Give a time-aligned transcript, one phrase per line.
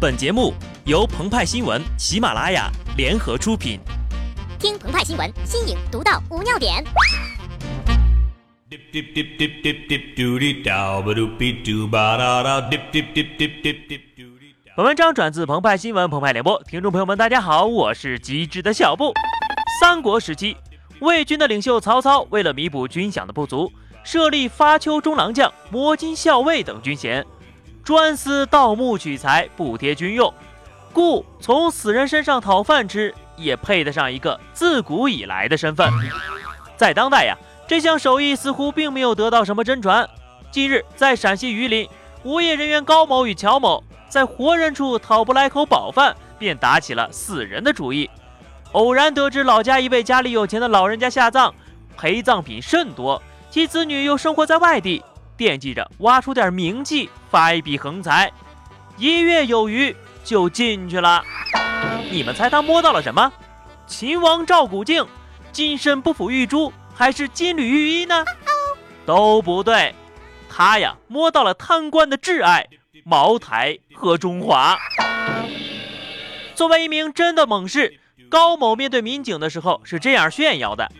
[0.00, 0.54] 本节目
[0.86, 3.78] 由澎湃新闻、喜马拉雅联合出品。
[4.58, 6.82] 听澎湃新闻，新颖独到，无尿点。
[14.74, 19.12] 本文章转自澎湃新闻澎湃联播，听众朋友们，大家好，我是机智的小布。
[19.82, 20.56] 三国时期，
[21.00, 23.70] 魏军的领袖曹操为了弥补军饷的不足，
[24.02, 27.22] 设立发丘中郎将、摸金校尉等军衔。
[27.90, 30.32] 专司盗墓取财，补贴军用，
[30.92, 35.92] 故从死人身上讨饭吃，也配得上一个自古以来的身份。
[36.76, 40.08] 在当代呀，这项手艺似乎并没有得到什么真传。
[40.52, 41.88] 近日，在陕西榆林，
[42.22, 48.08] 无业人员高某与乔某在活人处讨不来口饱饭，便打起了死人的主意。
[48.70, 51.52] 偶然得知老家一位家里有钱的老人家下葬，
[51.96, 55.02] 陪葬品甚多，其子女又生活在外地。
[55.40, 58.30] 惦记着挖出点名气，发一笔横财，
[58.98, 61.24] 一月有余就进去了。
[62.10, 63.32] 你们猜他摸到了什么？
[63.86, 65.02] 秦王赵古镜、
[65.50, 68.22] 金身不腐玉珠，还是金缕玉衣呢？
[69.06, 69.94] 都不对，
[70.46, 72.66] 他呀摸到了贪官的挚爱——
[73.02, 74.78] 茅台和中华。
[76.54, 80.92] 作为一名真的猛士，高某面对民警的时候是这样炫耀的：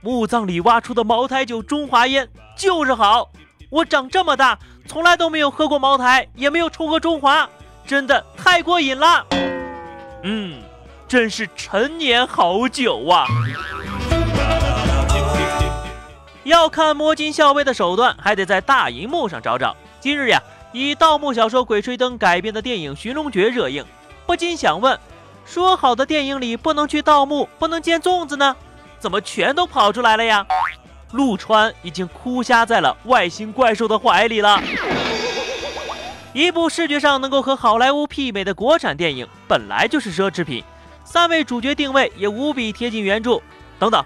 [0.00, 3.30] 墓葬里挖出的茅台酒中华烟就是好。
[3.74, 7.50] 我长这么大，从来都没有喝过茅台，也没有抽过中华，
[7.84, 9.26] 真的太过瘾了。
[10.22, 10.62] 嗯，
[11.08, 13.26] 真是陈年好酒啊！
[16.44, 19.74] 要看摸金校尉的手段，还得在大银幕上找找。
[19.98, 23.84] 今日呀，以盗墓小说《鬼吹灯》改编的电影《寻龙诀》热映，
[24.24, 24.96] 不禁想问：
[25.44, 28.54] 说好的电影里不能去盗墓，不能见粽子呢？
[29.00, 30.46] 怎么全都跑出来了呀？
[31.14, 34.60] 陆川已经哭瞎在了外星怪兽的怀里了。
[36.32, 40.64] 一部视觉上能够和好莱坞媲美的国产电影，本来就是奢侈品。
[41.04, 43.40] 三位主角定位也无比贴近原著。
[43.78, 44.04] 等等，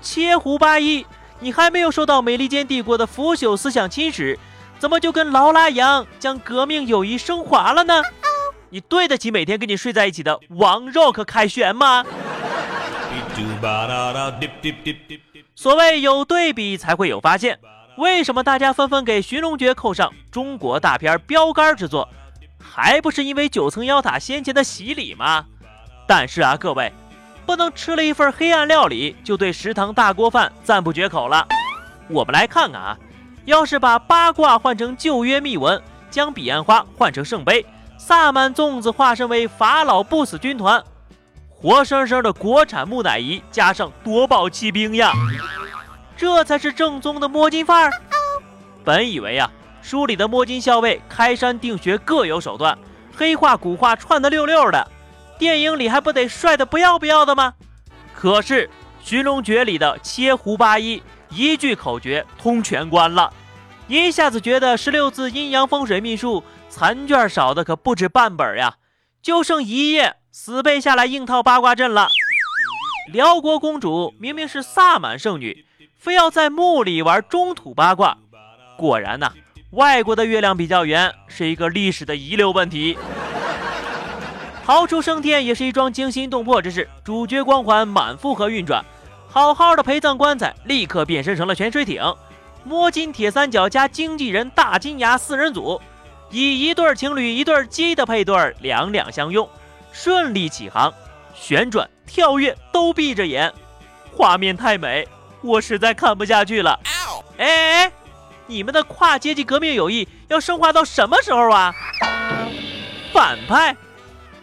[0.00, 1.04] 切胡八一，
[1.40, 4.38] 你还没有受到美利坚帝国的腐朽思想侵蚀，
[4.78, 8.02] 怎么就跟劳拉杨将革命友谊升华了呢？
[8.70, 12.02] 你对得起每天跟你睡在一起的王 Rock 凯旋吗？
[15.54, 17.58] 所谓有对比才会有发现，
[17.96, 22.08] 为什么大家纷纷给《寻龙诀》扣上中国大片标杆之作，
[22.58, 25.44] 还不是因为九层妖塔先前的洗礼吗？
[26.06, 26.92] 但是啊，各位，
[27.44, 31.46] 不能吃了一份黑暗料理就对食堂大锅饭赞不绝口了。
[32.08, 32.98] 我们来看看啊，
[33.44, 35.80] 要是把八卦换成旧约秘文，
[36.10, 37.64] 将彼岸花换成圣杯，
[37.98, 40.82] 萨满粽子化身为法老不死军团。
[41.62, 45.12] 活生生的国产木乃伊加上夺宝奇兵呀，
[46.16, 47.92] 这才是正宗的摸金范儿。
[48.82, 49.50] 本以为呀，
[49.82, 52.78] 书里的摸金校尉开山定穴各有手段，
[53.14, 54.90] 黑话古话串的溜溜的，
[55.38, 57.52] 电影里还不得帅的不要不要的吗？
[58.14, 58.66] 可是
[59.02, 63.30] 《寻龙诀》里的切胡八一一句口诀通全关了，
[63.86, 68.76] 一下子觉得十六字阴阳风水秘术残卷少的可不止半本呀，
[69.20, 70.16] 就剩一页。
[70.32, 72.08] 死背下来硬套八卦阵了。
[73.12, 75.64] 辽国公主明明是萨满圣女，
[75.96, 78.16] 非要在墓里玩中土八卦。
[78.76, 79.32] 果然呐，
[79.70, 82.96] 外国的月亮比较圆，是一个历史的遗留问题。
[84.64, 88.84] 逃出升天也是一桩惊心动魄之事，主角光环满负荷运转，
[89.28, 92.00] 好好的陪葬棺材立刻变身成了潜水艇。
[92.62, 95.80] 摸金铁三角加经纪人大金牙四人组，
[96.30, 99.48] 以一对情侣一对鸡的配对两两相拥。
[99.92, 100.92] 顺利起航，
[101.34, 103.52] 旋转、跳跃都闭着眼，
[104.12, 105.06] 画面太美，
[105.42, 106.78] 我实在看不下去了。
[107.38, 107.92] 哎哎，
[108.46, 111.74] 你们的跨阶级革命友谊要升华到什么时候啊？
[113.12, 113.76] 反派？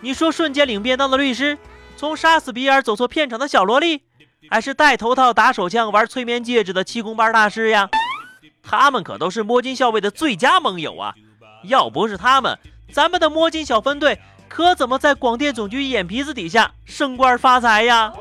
[0.02, 1.58] 你说瞬间领便当的律师，
[1.96, 4.04] 从杀死比尔走错片场的小萝莉，
[4.50, 7.90] 还是戴头套打手枪玩催眠戒指的气功班大师呀？
[8.62, 11.14] 他们可都是摸金校尉的最佳盟友啊！
[11.64, 12.60] 要不是他们，
[12.92, 14.20] 咱们的摸金小分队。
[14.50, 18.12] 可怎么在广电总局眼皮子底下升官发财呀？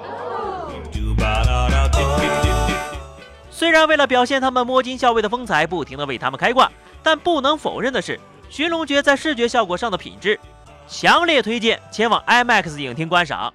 [3.51, 6.71] 虽然为了表现他们摸金校尉的风采，不停的为他们开挂，
[7.03, 8.17] 但不能否认的是，
[8.51, 10.39] 《寻龙诀》在视觉效果上的品质，
[10.87, 13.53] 强烈推荐前往 IMAX 影厅观赏。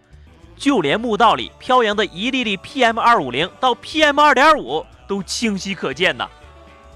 [0.58, 6.28] 就连墓道里飘扬的一粒粒 PM 二五零到 PM 二点五都清晰可见呐。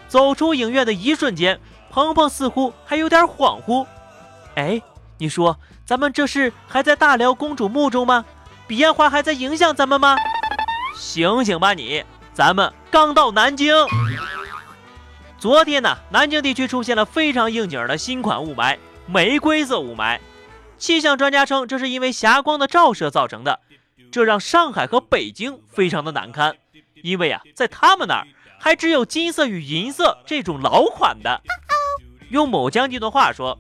[0.08, 1.60] 走出影院的一瞬间，
[1.92, 3.86] 鹏鹏似乎还有点恍惚。
[4.56, 4.82] 哎。
[5.18, 8.26] 你说咱们这是还在大辽公主墓中吗？
[8.68, 10.16] 彼岸花还在影响咱们吗？
[10.98, 12.04] 醒醒吧你！
[12.34, 13.74] 咱们刚到南京。
[15.38, 20.20] 昨天呢，南京地区出现了非常应景的新款雾霾——玫瑰色雾霾。
[20.78, 23.60] 气象专家称，这是因为霞光的照射造成的，
[24.12, 26.56] 这让上海和北京非常的难堪，
[27.04, 28.28] 因为啊，在他们那儿
[28.60, 31.42] 还只有金色与银色这种老款的。
[32.30, 33.60] 用某将军的话说，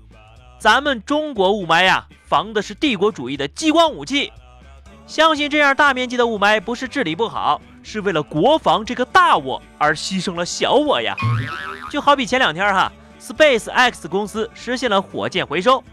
[0.65, 4.33] 咱们中国雾霾呀，防的是帝国主义的激光武器。
[5.05, 11.15] 相信这样大面积的雾霾不是治理不好，是为了国防这个大我而牺牲了小我呀。
[11.91, 12.91] 就好比前两天哈
[13.21, 15.83] ，Space X 公司实现了火箭回收。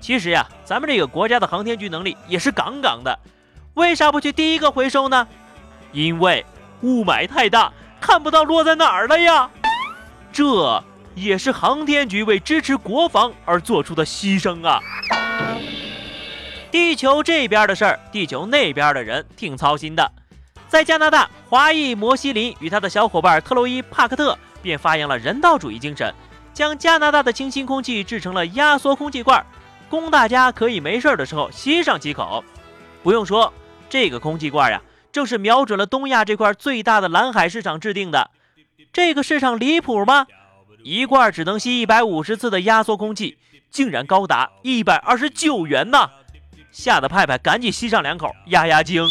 [0.00, 3.18] 其实呀，咱们这个国家的航天局能力也是杠杠的，
[3.74, 5.26] 为啥不去第一个回收呢？
[5.90, 6.46] 因为
[6.82, 9.50] 雾霾太大，看不到落在哪儿了呀。
[10.32, 10.84] 这
[11.14, 14.80] 也是航天局为支持国防而做出的牺牲啊。
[16.70, 20.12] 地球这边的事儿，地球那边的人挺操心的。
[20.68, 26.14] 在加拿大，华裔摩西林与他的小伙伴特洛伊·帕克特便发扬了人道主义精神，
[26.54, 29.44] 将加拿大的清新空气制成了压缩空气罐。
[29.88, 32.44] 供大家可以没事的时候吸上几口。
[33.02, 33.52] 不用说，
[33.88, 34.80] 这个空气罐呀，
[35.10, 38.30] 正是瞄准了东亚这块最大的蓝海市场制定的。
[38.92, 40.28] 这个市场离谱吗？
[40.82, 43.36] 一罐只能吸一百五十次的压缩空气，
[43.70, 46.10] 竟然高达一百二十九元呢！
[46.72, 49.04] 吓得派派赶紧吸上两口压压惊。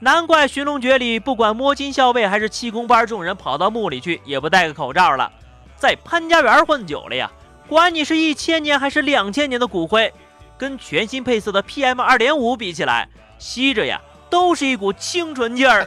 [0.00, 5.30] 难怪寻龙诀里不管摸金校尉还是气功班众人跑到墓里去也不戴个口罩了，
[5.76, 7.30] 在潘家园混久了呀。
[7.68, 10.12] 管你是一千年还是两千年的骨灰，
[10.58, 15.86] 跟全新配色的 PM 二点五比起来，吸着呀都是一股清纯劲儿。